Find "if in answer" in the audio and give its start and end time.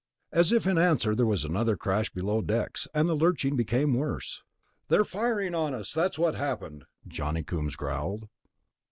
0.51-1.13